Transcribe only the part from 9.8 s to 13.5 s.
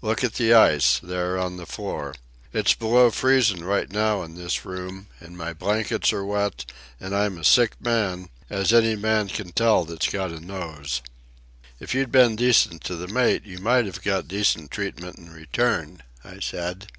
that's got a nose." "If you'd been decent to the mate